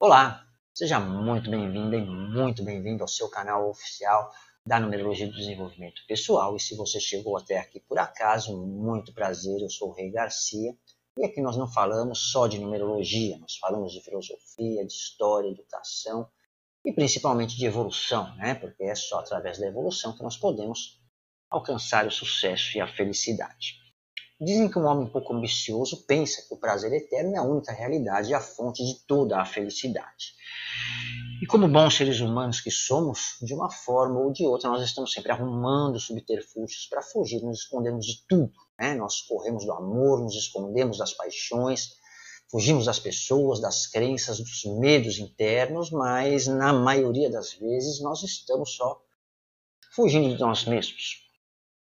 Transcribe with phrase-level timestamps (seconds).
[0.00, 4.32] Olá, seja muito bem-vindo e muito bem-vindo ao seu canal oficial
[4.64, 6.54] da Numerologia do Desenvolvimento Pessoal.
[6.54, 10.72] E se você chegou até aqui por acaso, muito prazer, eu sou o Rei Garcia.
[11.16, 16.30] E aqui nós não falamos só de numerologia, nós falamos de filosofia, de história, educação
[16.84, 18.54] e principalmente de evolução, né?
[18.54, 21.02] Porque é só através da evolução que nós podemos
[21.50, 23.74] alcançar o sucesso e a felicidade.
[24.40, 27.72] Dizem que um homem um pouco ambicioso pensa que o prazer eterno é a única
[27.72, 30.34] realidade e a fonte de toda a felicidade.
[31.42, 35.12] E como bons seres humanos que somos, de uma forma ou de outra, nós estamos
[35.12, 38.52] sempre arrumando subterfúgios para fugir, nos escondemos de tudo.
[38.78, 38.94] Né?
[38.94, 41.96] Nós corremos do amor, nos escondemos das paixões,
[42.48, 48.76] fugimos das pessoas, das crenças, dos medos internos, mas na maioria das vezes nós estamos
[48.76, 49.02] só
[49.92, 51.24] fugindo de nós mesmos.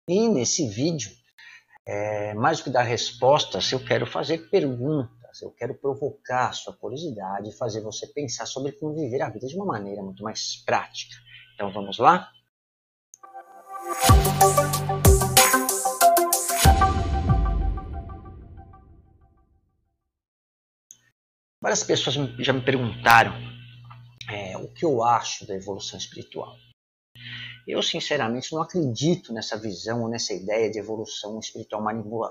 [0.07, 1.22] E nesse vídeo
[1.87, 6.73] é, mais do que dar respostas, eu quero fazer perguntas, eu quero provocar a sua
[6.73, 10.63] curiosidade e fazer você pensar sobre como viver a vida de uma maneira muito mais
[10.65, 11.15] prática.
[11.55, 12.31] Então vamos lá?
[21.61, 23.33] Várias pessoas já me perguntaram
[24.28, 26.56] é, o que eu acho da evolução espiritual.
[27.67, 31.83] Eu, sinceramente, não acredito nessa visão nessa ideia de evolução espiritual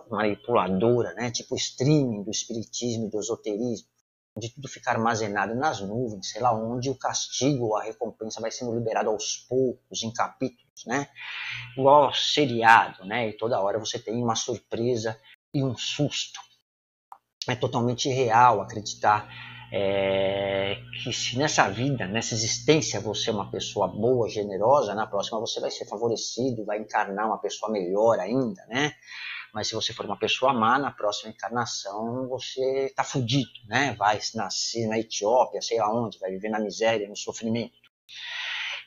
[0.10, 1.32] manipuladora, né?
[1.32, 3.88] tipo streaming do espiritismo e do esoterismo,
[4.36, 8.52] onde tudo fica armazenado nas nuvens, sei lá onde o castigo ou a recompensa vai
[8.52, 11.08] sendo liberado aos poucos, em capítulos, né?
[11.78, 13.30] igual seriado, né?
[13.30, 15.20] e toda hora você tem uma surpresa
[15.54, 16.40] e um susto.
[17.48, 19.30] É totalmente irreal acreditar
[19.72, 25.40] é, que se nessa vida, nessa existência, você é uma pessoa boa, generosa, na próxima
[25.40, 28.94] você vai ser favorecido, vai encarnar uma pessoa melhor ainda, né?
[29.54, 33.96] Mas se você for uma pessoa má, na próxima encarnação você está fudido, né?
[33.98, 37.74] Vai nascer na Etiópia, sei lá onde, vai viver na miséria, no sofrimento.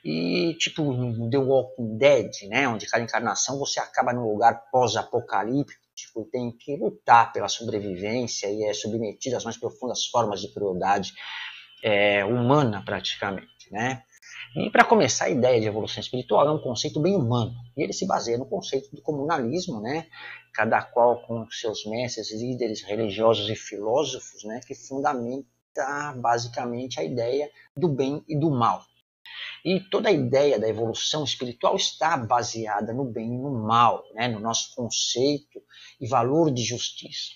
[0.05, 0.83] E tipo
[1.31, 2.69] The Walking Dead, né?
[2.69, 8.65] Onde cada encarnação você acaba num lugar pós-apocalíptico tipo, tem que lutar pela sobrevivência e
[8.65, 11.13] é submetido às mais profundas formas de crueldade
[11.83, 14.03] é, humana, praticamente, né?
[14.57, 17.93] E para começar, a ideia de evolução espiritual é um conceito bem humano, e ele
[17.93, 20.07] se baseia no conceito do comunalismo, né?
[20.53, 24.61] Cada qual com seus mestres, líderes religiosos e filósofos, né?
[24.67, 28.85] Que fundamenta basicamente a ideia do bem e do mal.
[29.65, 34.29] E toda a ideia da evolução espiritual está baseada no bem e no mal, né?
[34.29, 35.63] no nosso conceito
[35.99, 37.31] e valor de justiça.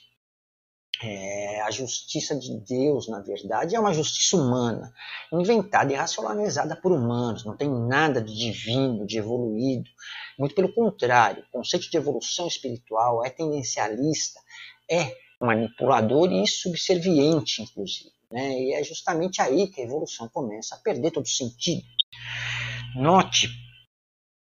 [1.00, 4.92] É, a justiça de Deus, na verdade, é uma justiça humana,
[5.32, 9.88] inventada e racionalizada por humanos, não tem nada de divino, de evoluído.
[10.36, 14.40] Muito pelo contrário, o conceito de evolução espiritual é tendencialista,
[14.90, 18.17] é manipulador e subserviente, inclusive.
[18.30, 18.60] Né?
[18.60, 21.82] E é justamente aí que a evolução começa a perder todo sentido.
[22.94, 23.48] Note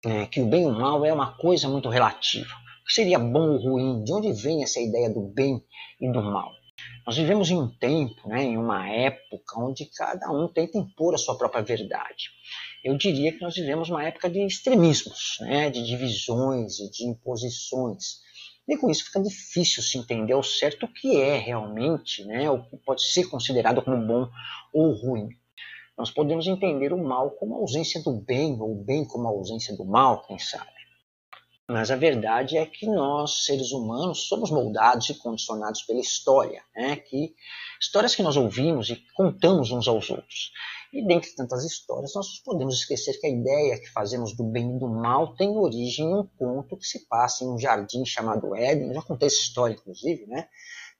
[0.05, 2.53] é, que o bem e o mal é uma coisa muito relativa.
[2.81, 4.03] O que seria bom ou ruim?
[4.03, 5.63] De onde vem essa ideia do bem
[5.99, 6.51] e do mal?
[7.05, 11.17] Nós vivemos em um tempo, né, em uma época onde cada um tenta impor a
[11.17, 12.29] sua própria verdade.
[12.83, 18.19] Eu diria que nós vivemos uma época de extremismos, né, de divisões e de imposições.
[18.69, 22.61] E com isso fica difícil se entender ao certo o que é realmente, né, o
[22.61, 24.29] que pode ser considerado como bom
[24.71, 25.27] ou ruim.
[25.97, 29.31] Nós podemos entender o mal como a ausência do bem, ou o bem como a
[29.31, 30.78] ausência do mal, quem sabe.
[31.69, 36.95] Mas a verdade é que nós, seres humanos, somos moldados e condicionados pela história, né?
[36.95, 37.35] que,
[37.79, 40.51] histórias que nós ouvimos e contamos uns aos outros.
[40.91, 44.79] E dentre tantas histórias, nós podemos esquecer que a ideia que fazemos do bem e
[44.79, 48.87] do mal tem origem em um conto que se passa em um jardim chamado Éden.
[48.87, 50.47] Eu já contei essa história, inclusive, né?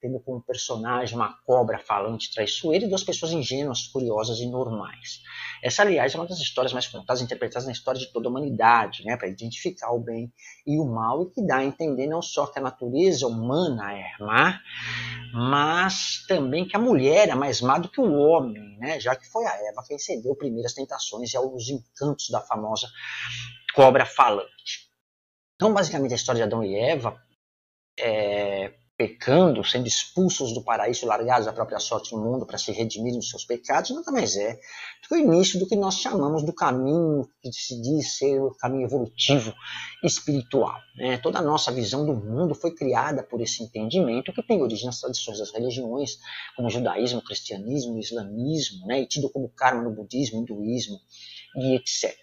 [0.00, 5.20] Tendo como personagem uma cobra falante traiçoeira e duas pessoas ingênuas, curiosas e normais.
[5.62, 8.30] Essa, aliás, é uma das histórias mais contadas e interpretadas na história de toda a
[8.30, 10.32] humanidade, né, para identificar o bem
[10.66, 14.10] e o mal e que dá a entender não só que a natureza humana é
[14.18, 14.58] má,
[15.34, 19.26] mas também que a mulher é mais má do que o homem, né, já que
[19.28, 22.88] foi a Eva quem cedeu primeiras tentações e aos encantos da famosa
[23.74, 24.88] cobra falante.
[25.56, 27.20] Então, basicamente, a história de Adão e Eva
[27.98, 33.18] é, pecando, sendo expulsos do paraíso, largados à própria sorte no mundo para se redimirem
[33.18, 36.52] dos seus pecados, nada mais é do que o início do que nós chamamos do
[36.52, 39.54] caminho que se diz ser o caminho evolutivo
[40.04, 40.76] espiritual.
[40.98, 41.16] Né?
[41.16, 45.00] Toda a nossa visão do mundo foi criada por esse entendimento que tem origem nas
[45.00, 46.18] tradições das religiões,
[46.54, 49.00] como judaísmo, cristianismo, islamismo, né?
[49.00, 51.00] e tido como karma no budismo, hinduísmo
[51.56, 52.14] e etc.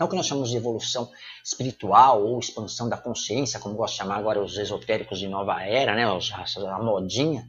[0.00, 1.10] Então, o que nós chamamos de evolução
[1.44, 5.94] espiritual ou expansão da consciência, como gosto de chamar agora os esotéricos de nova era,
[5.94, 7.46] né, a modinha,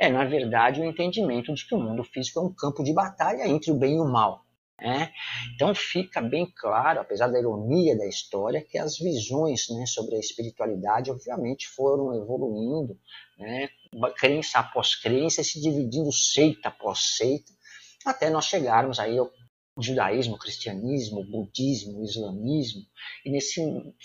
[0.00, 3.46] é, na verdade, o entendimento de que o mundo físico é um campo de batalha
[3.46, 4.44] entre o bem e o mal.
[4.76, 5.12] Né?
[5.54, 10.18] Então fica bem claro, apesar da ironia da história, que as visões né, sobre a
[10.18, 12.98] espiritualidade, obviamente, foram evoluindo,
[13.38, 13.68] né,
[14.16, 17.52] crença após crença, se dividindo seita após seita,
[18.04, 19.30] até nós chegarmos aí ao
[19.78, 22.82] judaísmo, cristianismo, budismo, islamismo,
[23.24, 23.60] e nesse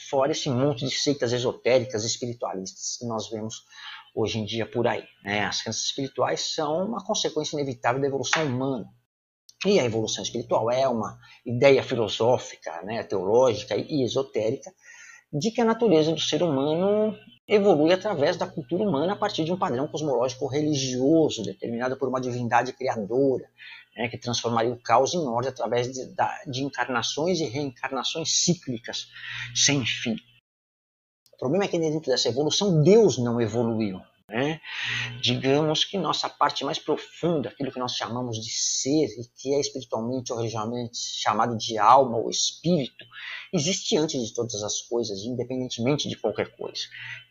[0.09, 3.63] fora esse monte de seitas esotéricas espiritualistas que nós vemos
[4.15, 5.03] hoje em dia por aí.
[5.23, 5.45] Né?
[5.45, 8.89] As crenças espirituais são uma consequência inevitável da evolução humana.
[9.65, 14.71] E a evolução espiritual é uma ideia filosófica, né, teológica e esotérica
[15.31, 17.15] de que a natureza do ser humano
[17.47, 22.21] evolui através da cultura humana a partir de um padrão cosmológico religioso determinado por uma
[22.21, 23.49] divindade criadora,
[23.95, 26.13] né, que transformaria o caos em ordem através de,
[26.47, 29.07] de encarnações e reencarnações cíclicas
[29.55, 30.15] sem fim.
[31.33, 34.01] O problema é que dentro dessa evolução Deus não evoluiu.
[34.29, 34.61] Né?
[35.21, 39.59] Digamos que nossa parte mais profunda, aquilo que nós chamamos de ser e que é
[39.59, 43.05] espiritualmente ou religiosamente chamado de alma ou espírito,
[43.51, 46.81] existe antes de todas as coisas, independentemente de qualquer coisa.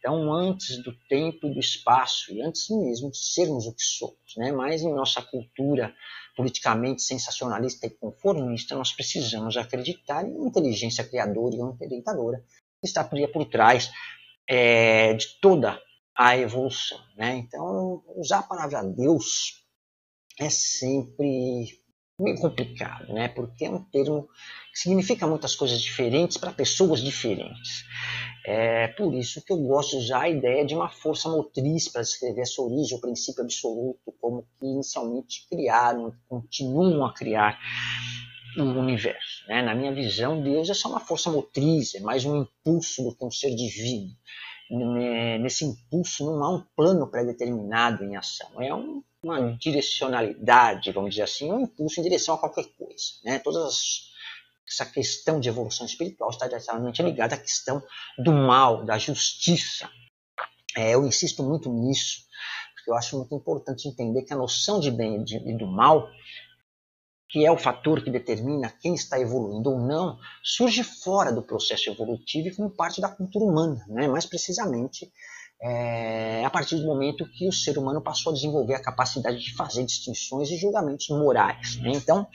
[0.00, 4.36] Então, antes do tempo e do espaço, e antes mesmo de sermos o que somos,
[4.36, 4.50] né?
[4.50, 5.94] mas em nossa cultura
[6.36, 12.44] politicamente sensacionalista e conformista, nós precisamos acreditar em uma inteligência criadora e orientadora
[12.80, 13.88] que está por trás
[14.48, 15.80] é, de toda
[16.18, 16.98] a evolução.
[17.16, 17.36] Né?
[17.36, 19.64] Então, usar a palavra Deus
[20.40, 21.78] é sempre
[22.18, 23.28] meio complicado, né?
[23.28, 24.28] porque é um termo
[24.72, 27.84] que significa muitas coisas diferentes para pessoas diferentes.
[28.44, 32.02] É por isso que eu gosto de usar a ideia de uma força motriz para
[32.02, 37.58] descrever essa origem, o princípio absoluto, como que inicialmente criaram, continuam a criar
[38.56, 39.46] o universo.
[39.46, 39.62] Né?
[39.62, 43.24] Na minha visão, Deus é só uma força motriz, é mais um impulso do que
[43.24, 44.10] um ser divino
[44.70, 51.22] nesse impulso não há um plano pré-determinado em ação, é um, uma direcionalidade, vamos dizer
[51.22, 53.04] assim, um impulso em direção a qualquer coisa.
[53.24, 53.38] Né?
[53.38, 54.08] Todas as,
[54.68, 57.82] essa questão de evolução espiritual está diretamente ligada à questão
[58.18, 59.88] do mal, da justiça.
[60.76, 62.22] É, eu insisto muito nisso,
[62.74, 66.08] porque eu acho muito importante entender que a noção de bem e do mal
[67.28, 71.90] que é o fator que determina quem está evoluindo ou não, surge fora do processo
[71.90, 74.08] evolutivo e como parte da cultura humana, né?
[74.08, 75.12] mais precisamente
[75.60, 79.54] é, a partir do momento que o ser humano passou a desenvolver a capacidade de
[79.54, 81.76] fazer distinções e julgamentos morais.
[81.76, 81.92] Né?
[81.94, 82.26] Então,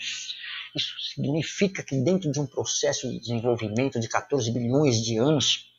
[0.76, 5.72] isso significa que dentro de um processo de desenvolvimento de 14 bilhões de anos,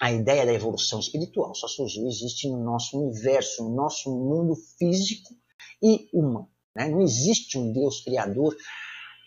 [0.00, 5.34] a ideia da evolução espiritual só surgiu, existe no nosso universo, no nosso mundo físico
[5.82, 6.53] e humano.
[6.74, 6.88] Né?
[6.88, 8.56] Não existe um Deus criador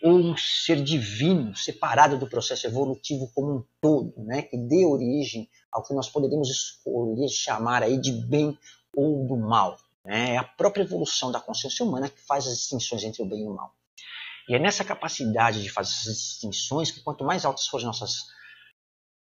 [0.02, 4.42] ou um ser divino separado do processo evolutivo como um todo, né?
[4.42, 8.56] que dê origem ao que nós poderíamos escolher chamar aí de bem
[8.94, 9.76] ou do mal.
[10.04, 10.34] Né?
[10.34, 13.46] É a própria evolução da consciência humana que faz as distinções entre o bem e
[13.46, 13.74] o mal.
[14.48, 18.24] E é nessa capacidade de fazer essas distinções que quanto mais altas forem nossas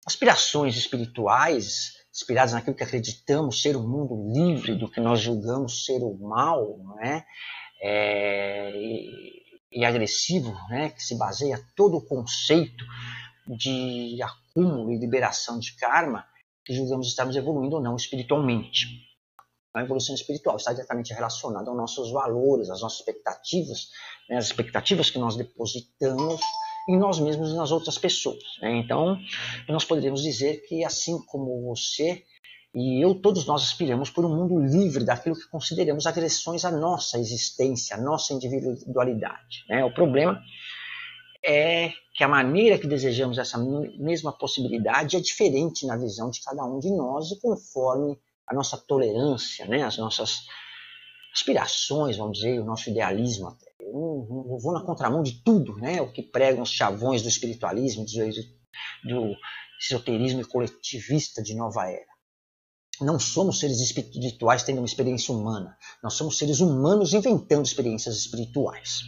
[0.06, 5.86] aspirações espirituais, inspiradas naquilo que acreditamos ser o um mundo livre do que nós julgamos
[5.86, 7.02] ser o mal, não
[7.84, 8.72] é?
[9.70, 12.84] e, agressivo, né, que se baseia todo o conceito
[13.46, 16.24] de acúmulo e liberação de karma,
[16.64, 18.86] que julgamos estarmos evoluindo ou não espiritualmente.
[19.74, 23.90] A evolução espiritual está diretamente relacionada aos nossos valores, às nossas expectativas,
[24.30, 26.40] né, as expectativas que nós depositamos
[26.88, 28.42] em nós mesmos e nas outras pessoas.
[28.62, 28.76] Né?
[28.76, 29.18] Então,
[29.68, 32.24] nós poderíamos dizer que assim como você
[32.74, 37.18] e eu, todos nós aspiramos por um mundo livre daquilo que consideramos agressões à nossa
[37.18, 39.64] existência, à nossa individualidade.
[39.68, 39.84] Né?
[39.84, 40.42] O problema
[41.44, 46.64] é que a maneira que desejamos essa mesma possibilidade é diferente na visão de cada
[46.64, 49.84] um de nós e conforme a nossa tolerância, né?
[49.84, 50.40] as nossas
[51.32, 53.72] aspirações, vamos dizer, o nosso idealismo até.
[53.78, 54.26] Eu,
[54.60, 56.02] vou na contramão de tudo, né?
[56.02, 58.04] o que pregam os chavões do espiritualismo,
[59.04, 59.36] do
[59.80, 62.13] esoterismo coletivista de nova era
[63.00, 65.76] não somos seres espirituais tendo uma experiência humana.
[66.02, 69.00] Nós somos seres humanos inventando experiências espirituais.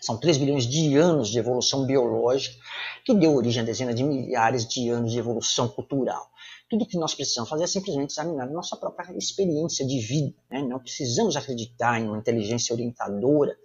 [0.00, 2.56] São 3 bilhões de anos de evolução biológica
[3.04, 6.30] que deu origem a dezenas de milhares de anos de evolução cultural.
[6.70, 10.34] Tudo que nós precisamos fazer é simplesmente examinar nossa própria experiência de vida.
[10.50, 10.62] Né?
[10.62, 13.56] Não precisamos acreditar em uma inteligência orientadora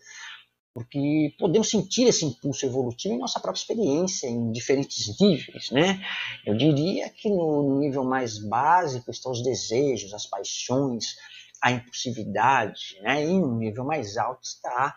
[0.75, 6.05] porque podemos sentir esse impulso evolutivo em nossa própria experiência, em diferentes níveis, né?
[6.45, 11.15] Eu diria que no nível mais básico estão os desejos, as paixões,
[11.61, 13.23] a impulsividade, né?
[13.23, 14.93] E no nível mais alto está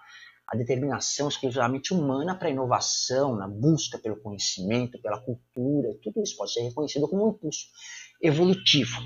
[0.48, 6.36] a determinação exclusivamente humana para a inovação, na busca pelo conhecimento, pela cultura, tudo isso
[6.36, 7.66] pode ser reconhecido como um impulso
[8.20, 9.00] evolutivo.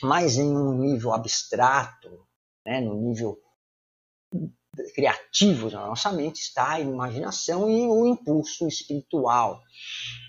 [0.00, 2.24] Mas em um nível abstrato,
[2.64, 3.36] né, no nível
[4.94, 9.60] criativo da nossa mente está a imaginação e o impulso espiritual,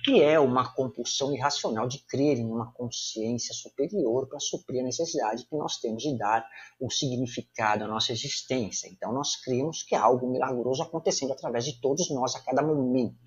[0.03, 5.45] que é uma compulsão irracional de crer em uma consciência superior para suprir a necessidade
[5.45, 6.45] que nós temos de dar
[6.79, 8.87] o significado à nossa existência.
[8.87, 13.17] Então nós cremos que há algo milagroso acontecendo através de todos nós a cada momento.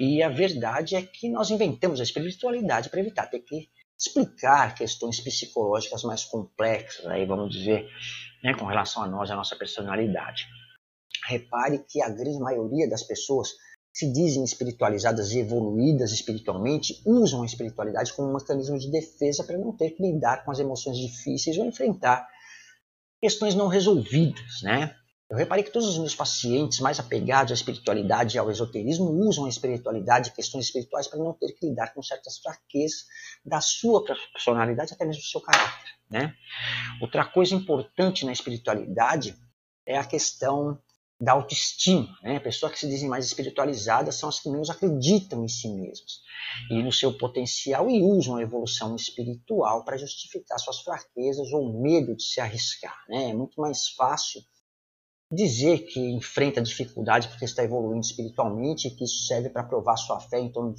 [0.00, 3.68] E a verdade é que nós inventamos a espiritualidade para evitar ter que
[3.98, 7.88] explicar questões psicológicas mais complexas, aí vamos dizer,
[8.42, 10.46] né, com relação a nós, a nossa personalidade.
[11.26, 13.50] Repare que a grande maioria das pessoas
[13.92, 19.56] se dizem espiritualizadas e evoluídas espiritualmente usam a espiritualidade como um mecanismo de defesa para
[19.56, 22.28] não ter que lidar com as emoções difíceis ou enfrentar
[23.20, 24.94] questões não resolvidas, né?
[25.28, 29.46] Eu reparei que todos os meus pacientes mais apegados à espiritualidade e ao esoterismo usam
[29.46, 33.06] a espiritualidade e questões espirituais para não ter que lidar com certas fraquezas
[33.44, 35.96] da sua personalidade, até mesmo do seu caráter.
[36.08, 36.32] Né?
[37.00, 39.36] Outra coisa importante na espiritualidade
[39.84, 40.80] é a questão
[41.20, 42.16] da autoestima.
[42.22, 42.38] Né?
[42.38, 46.20] Pessoas que se dizem mais espiritualizadas são as que menos acreditam em si mesmas
[46.70, 52.14] e no seu potencial e usam a evolução espiritual para justificar suas fraquezas ou medo
[52.14, 52.96] de se arriscar.
[53.08, 53.30] Né?
[53.30, 54.40] É muito mais fácil
[55.36, 60.40] dizer que enfrenta dificuldade porque está evoluindo espiritualmente que isso serve para provar sua fé,
[60.40, 60.74] então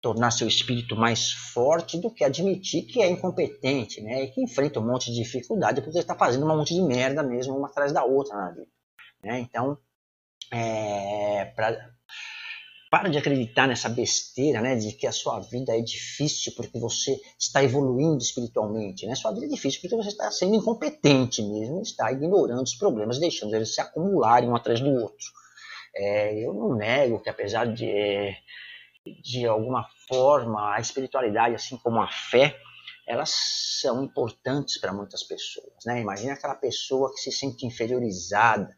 [0.00, 4.22] tornar seu espírito mais forte do que admitir que é incompetente, né?
[4.22, 7.56] E que enfrenta um monte de dificuldade porque está fazendo um monte de merda mesmo
[7.56, 8.68] uma atrás da outra na vida,
[9.22, 9.40] né?
[9.40, 9.78] Então,
[10.50, 11.93] é, pra,
[12.94, 17.20] para de acreditar nessa besteira, né, de que a sua vida é difícil porque você
[17.36, 19.16] está evoluindo espiritualmente, né?
[19.16, 23.52] Sua vida é difícil porque você está sendo incompetente mesmo, está ignorando os problemas, deixando
[23.56, 25.26] eles se acumularem um atrás do outro.
[25.92, 28.32] É, eu não nego que apesar de,
[29.24, 32.56] de alguma forma a espiritualidade, assim como a fé,
[33.08, 33.32] elas
[33.80, 36.00] são importantes para muitas pessoas, né?
[36.00, 38.72] Imagina aquela pessoa que se sente inferiorizada,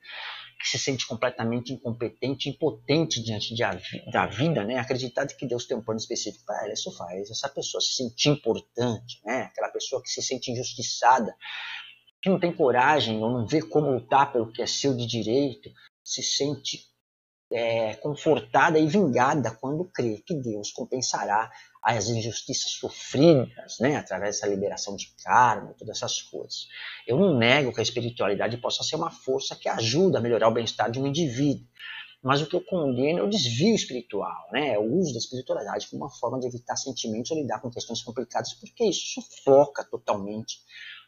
[0.59, 3.63] que se sente completamente incompetente, impotente diante de
[4.11, 4.79] da vida, né?
[4.79, 8.31] Acreditar que Deus tem um plano específico para ela, isso faz essa pessoa se sentir
[8.31, 9.43] importante, né?
[9.43, 11.35] Aquela pessoa que se sente injustiçada,
[12.23, 15.71] que não tem coragem ou não vê como lutar pelo que é seu de direito,
[16.03, 16.87] se sente
[17.51, 21.51] é, confortada e vingada quando crê que Deus compensará
[21.83, 26.67] as injustiças sofridas, né, através dessa liberação de karma, todas essas coisas.
[27.07, 30.55] Eu não nego que a espiritualidade possa ser uma força que ajuda a melhorar o
[30.55, 31.65] bem-estar de um indivíduo,
[32.21, 35.87] mas o que eu condeno é o desvio espiritual, né, é o uso da espiritualidade
[35.89, 40.59] como uma forma de evitar sentimentos ou lidar com questões complicadas, porque isso sufoca totalmente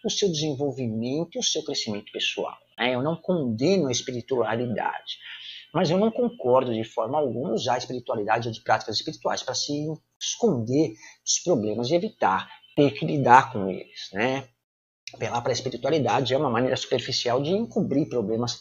[0.05, 2.57] o seu desenvolvimento e o seu crescimento pessoal.
[2.79, 2.95] Né?
[2.95, 5.19] Eu não condeno a espiritualidade,
[5.73, 9.55] mas eu não concordo de forma alguma usar a espiritualidade ou de práticas espirituais para
[9.55, 9.87] se
[10.21, 10.95] esconder
[11.25, 14.09] dos problemas e evitar ter que lidar com eles.
[14.13, 14.49] Né?
[15.15, 18.61] Apelar para a espiritualidade é uma maneira superficial de encobrir problemas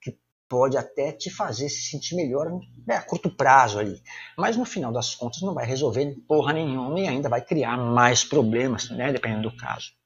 [0.00, 2.50] que pode até te fazer se sentir melhor
[2.86, 4.00] né, a curto prazo ali.
[4.36, 8.24] Mas no final das contas não vai resolver porra nenhuma e ainda vai criar mais
[8.24, 9.97] problemas, né, dependendo do caso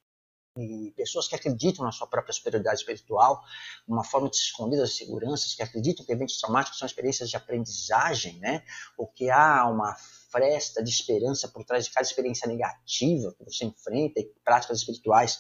[0.57, 3.43] e pessoas que acreditam na sua própria superioridade espiritual,
[3.89, 7.37] uma forma de se esconder das seguranças, que acreditam que eventos traumáticos são experiências de
[7.37, 8.63] aprendizagem, né?
[8.97, 9.95] ou que há uma
[10.31, 15.39] fresta de esperança por trás de cada experiência negativa que você enfrenta e práticas espirituais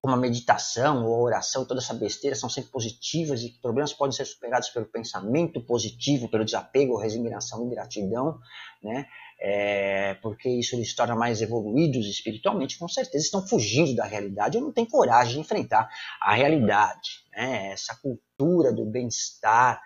[0.00, 3.92] como a meditação ou a oração, toda essa besteira são sempre positivas e que problemas
[3.92, 8.38] podem ser superados pelo pensamento positivo, pelo desapego, resignação e gratidão,
[8.80, 9.08] né?
[9.40, 14.64] É, porque isso lhes torna mais evoluídos espiritualmente, com certeza estão fugindo da realidade ou
[14.64, 15.88] não têm coragem de enfrentar
[16.20, 17.24] a realidade.
[17.32, 17.72] Né?
[17.72, 19.80] Essa cultura do bem-estar,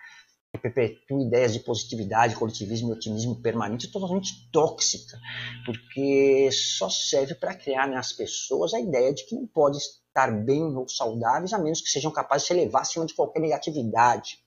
[0.51, 5.19] que perpetua ideias de positividade, coletivismo e otimismo permanente é totalmente tóxica,
[5.65, 10.63] porque só serve para criar nas pessoas a ideia de que não pode estar bem
[10.75, 14.42] ou saudáveis a menos que sejam capazes de se elevar acima de qualquer negatividade.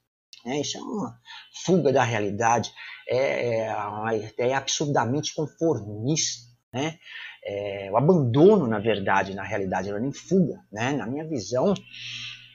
[0.47, 0.61] Né?
[0.61, 1.19] Isso é uma
[1.65, 2.73] fuga da realidade,
[3.09, 6.47] é, é uma ideia absurdamente conformista.
[6.73, 6.99] Né?
[7.45, 10.61] É, o abandono, na verdade, na realidade, não é nem fuga.
[10.71, 10.93] Né?
[10.93, 11.75] Na minha visão,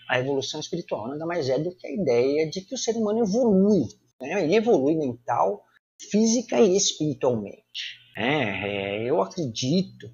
[0.07, 3.19] a evolução espiritual nada mais é do que a ideia de que o ser humano
[3.19, 3.87] evolui.
[4.21, 4.43] Né?
[4.45, 5.61] Ele evolui mental,
[6.09, 7.99] física e espiritualmente.
[8.15, 8.67] Né?
[8.67, 10.09] É, eu acredito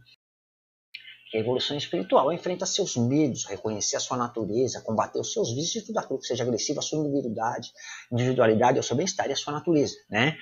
[1.29, 5.83] que a evolução espiritual enfrenta seus medos, reconhecer a sua natureza, combater os seus vícios
[5.83, 7.71] e tudo aquilo que seja agressivo à sua individualidade,
[8.11, 9.95] individualidade, ao seu bem-estar e à sua natureza.
[10.09, 10.37] Né?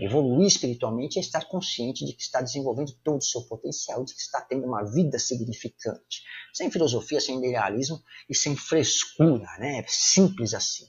[0.00, 4.20] Evoluir espiritualmente é estar consciente de que está desenvolvendo todo o seu potencial, de que
[4.20, 6.22] está tendo uma vida significante,
[6.54, 9.84] sem filosofia, sem idealismo e sem frescura, né?
[9.86, 10.86] simples assim.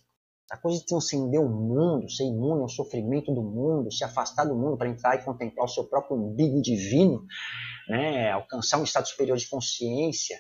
[0.52, 4.54] A coisa de transcender o mundo, ser imune ao sofrimento do mundo, se afastar do
[4.54, 7.26] mundo para entrar e contemplar o seu próprio umbigo divino,
[7.92, 10.40] né, alcançar um estado superior de consciência,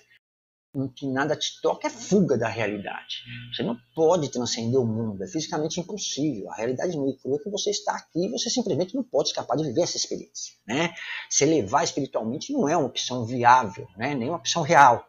[0.74, 3.18] em que nada te toca é fuga da realidade.
[3.54, 6.50] Você não pode transcender o mundo, é fisicamente impossível.
[6.50, 9.30] A realidade nua e crua é que você está aqui e você simplesmente não pode
[9.30, 10.54] escapar de viver essa experiência.
[10.66, 10.94] Né?
[11.30, 14.16] Se elevar espiritualmente não é uma opção viável, né?
[14.16, 15.06] nem uma opção real,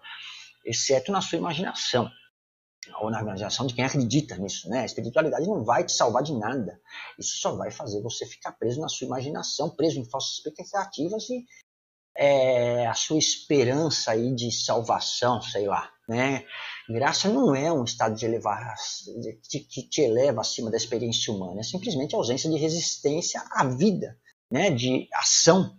[0.67, 2.11] exceto na sua imaginação
[3.01, 4.81] ou na imaginação de quem acredita nisso, né?
[4.81, 6.81] A espiritualidade não vai te salvar de nada.
[7.17, 11.47] Isso só vai fazer você ficar preso na sua imaginação, preso em falsas expectativas e
[12.17, 16.45] é, a sua esperança aí de salvação, sei lá, né?
[16.89, 18.75] Graça não é um estado de elevar,
[19.49, 23.65] de, que te eleva acima da experiência humana, é simplesmente a ausência de resistência à
[23.65, 24.19] vida,
[24.51, 24.71] né?
[24.71, 25.77] De ação.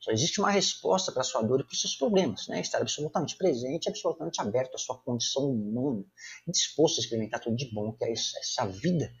[0.00, 2.60] Só existe uma resposta para a sua dor e para os seus problemas, né?
[2.60, 6.04] Estar absolutamente presente, absolutamente aberto à sua condição humana,
[6.48, 9.12] disposto a experimentar tudo de bom que é essa vida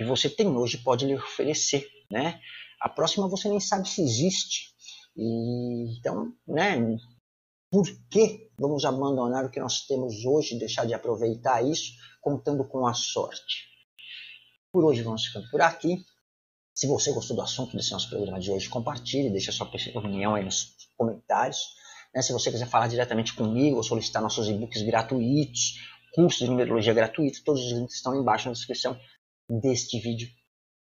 [0.00, 2.40] que você tem hoje pode lhe oferecer, né?
[2.80, 4.69] A próxima você nem sabe se existe,
[5.16, 6.76] e, então, né,
[7.70, 12.86] por que vamos abandonar o que nós temos hoje, deixar de aproveitar isso, contando com
[12.86, 13.68] a sorte?
[14.72, 16.04] Por hoje vamos ficando por aqui.
[16.74, 20.34] Se você gostou do assunto desse nosso programa de hoje, compartilhe, deixe a sua opinião
[20.34, 21.58] aí nos comentários.
[22.14, 22.22] Né?
[22.22, 25.74] Se você quiser falar diretamente comigo ou solicitar nossos e-books gratuitos,
[26.14, 28.98] cursos de numerologia gratuito, todos os links estão embaixo na descrição
[29.48, 30.28] deste vídeo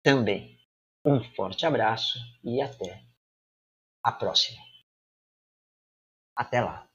[0.03, 0.57] também.
[1.05, 3.04] Um forte abraço e até
[4.05, 4.61] a próxima.
[6.35, 6.87] Até lá!